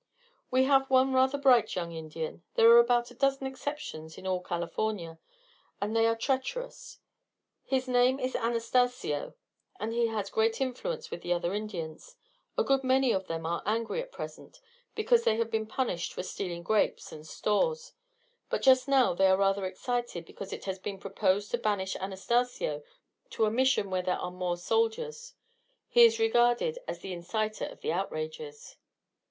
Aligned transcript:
"We 0.49 0.63
have 0.63 0.89
one 0.89 1.13
rather 1.13 1.37
bright 1.37 1.75
young 1.75 1.91
Indian 1.93 2.41
there 2.55 2.67
are 2.71 2.79
about 2.79 3.11
a 3.11 3.13
dozen 3.13 3.45
exceptions 3.45 4.17
in 4.17 4.25
all 4.25 4.39
California, 4.41 5.19
and 5.79 5.95
they 5.95 6.07
are 6.07 6.15
treacherous. 6.15 6.97
His 7.63 7.87
name 7.87 8.19
is 8.19 8.33
Anastacio, 8.35 9.35
and 9.79 9.93
he 9.93 10.07
has 10.07 10.31
great 10.31 10.59
influence 10.59 11.11
with 11.11 11.21
the 11.21 11.31
other 11.31 11.53
Indians. 11.53 12.15
A 12.57 12.63
good 12.63 12.83
many 12.83 13.11
of 13.11 13.27
them 13.27 13.45
are 13.45 13.61
angry 13.63 14.01
at 14.01 14.11
present 14.11 14.59
because 14.95 15.23
they 15.23 15.35
have 15.35 15.51
been 15.51 15.67
punished 15.67 16.13
for 16.13 16.23
stealing 16.23 16.63
grapes 16.63 17.11
and 17.11 17.23
stores, 17.27 17.93
and 18.49 18.59
just 18.63 18.87
now 18.87 19.13
they 19.13 19.27
are 19.27 19.37
rather 19.37 19.65
excited 19.67 20.25
because 20.25 20.51
it 20.51 20.65
has 20.65 20.79
been 20.79 20.97
proposed 20.97 21.51
to 21.51 21.59
banish 21.59 21.95
Anastacio 21.97 22.81
to 23.29 23.45
a 23.45 23.51
Mission 23.51 23.91
where 23.91 24.01
there 24.01 24.17
are 24.17 24.31
more 24.31 24.57
soldiers, 24.57 25.35
he 25.87 26.03
is 26.05 26.17
regarded 26.17 26.79
as 26.87 27.01
the 27.01 27.13
inciter 27.13 27.65
of 27.71 27.81
the 27.81 27.91
outrages." 27.93 28.77